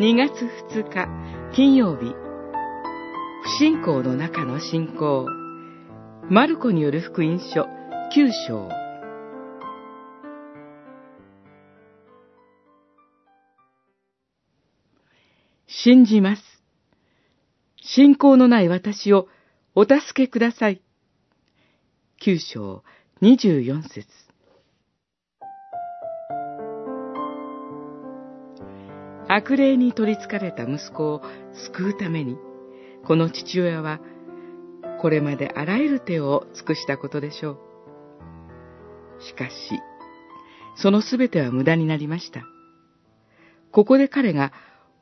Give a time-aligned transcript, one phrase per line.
[0.00, 0.32] 2月
[0.72, 2.14] 2日金曜日
[3.42, 5.26] 不信仰の中の信仰
[6.30, 7.64] マルコによる福音書
[8.10, 8.70] 9章
[15.66, 16.42] 信じます。
[17.82, 19.28] 信仰のない私を
[19.74, 20.80] お助けください。
[22.22, 22.84] 9章
[23.20, 24.29] 24節
[29.32, 31.22] 悪霊に取り憑かれた息子を
[31.72, 32.36] 救うために、
[33.06, 34.00] この父親は、
[35.00, 39.22] これまであらゆる手を尽くしたことでしょう。
[39.22, 39.54] しかし、
[40.74, 42.42] そのすべては無駄になりました。
[43.70, 44.52] ここで彼が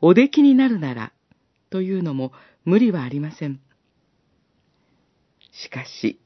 [0.03, 1.13] お出来になるなら、
[1.71, 2.33] というのも
[2.67, 3.61] 無理はありません。
[5.53, 6.21] しかし、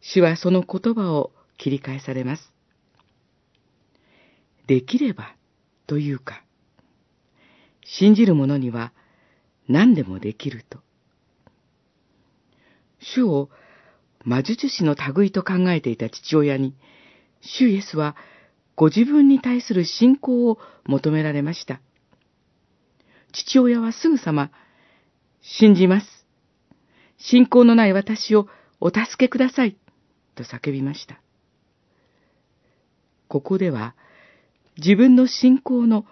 [0.00, 2.54] 主はその言葉を切り返されます。
[4.66, 5.36] できれば、
[5.86, 6.45] というか、
[7.86, 8.92] 信じる者には
[9.68, 10.80] 何でもできると。
[13.00, 13.50] 主を
[14.24, 16.74] 魔術師の類と考えていた父親に、
[17.40, 18.16] 主イエスは
[18.74, 21.80] ご自分に対する信仰を求められました。
[23.32, 24.50] 父親はすぐさま、
[25.40, 26.26] 信じます。
[27.18, 28.48] 信仰のない私を
[28.80, 29.76] お助けください。
[30.34, 31.20] と叫びました。
[33.28, 33.94] ここでは、
[34.76, 36.04] 自分の信仰の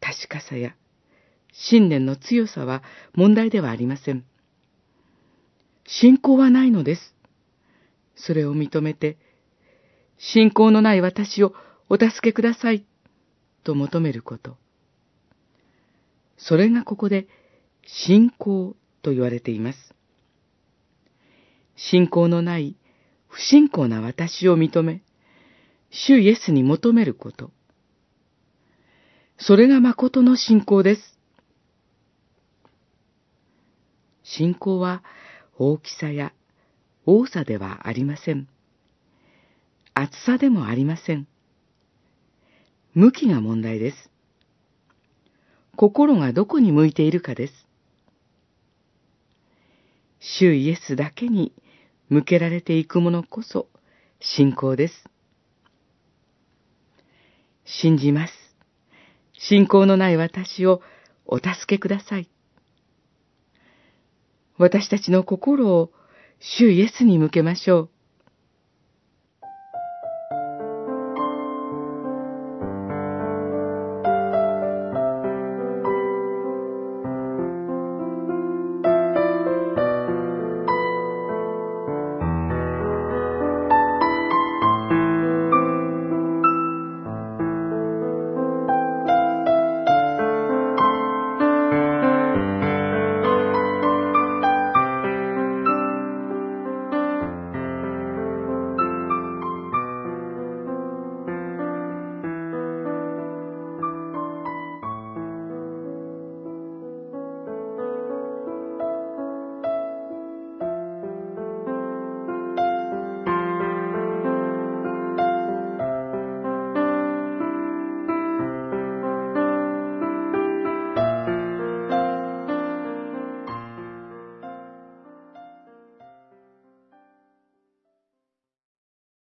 [0.00, 0.74] 確かさや、
[1.52, 2.82] 信念の強さは
[3.14, 4.24] 問題ではありません。
[5.86, 7.14] 信仰はないのです。
[8.14, 9.16] それを認めて、
[10.18, 11.54] 信仰のない私を
[11.88, 12.84] お助けください、
[13.64, 14.56] と求めること。
[16.36, 17.26] それがここで
[17.86, 19.94] 信仰と言われています。
[21.76, 22.76] 信仰のない
[23.28, 25.02] 不信仰な私を認め、
[25.90, 27.50] 主イエスに求めること。
[29.38, 31.17] それが誠の信仰です。
[34.38, 35.02] 信仰は
[35.58, 36.32] 大きさや
[37.04, 38.46] 多さではありません。
[39.94, 41.26] 厚さでもありません。
[42.94, 44.10] 向きが問題です。
[45.76, 47.52] 心がどこに向いているかです。
[50.20, 51.52] 主イエスだけに
[52.08, 53.66] 向けられていくものこそ
[54.20, 54.94] 信仰です。
[57.64, 58.32] 信じます。
[59.32, 60.80] 信仰のない私を
[61.26, 62.28] お助けください。
[64.58, 65.90] 私たちの心を
[66.40, 67.90] 主イエスに向けましょう。